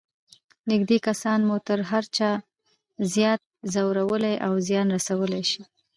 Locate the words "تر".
1.67-1.79